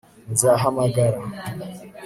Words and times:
Nzahamagara 0.33 1.21